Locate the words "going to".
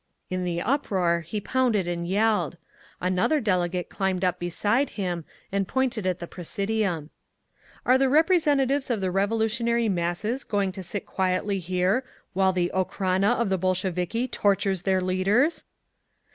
10.43-10.81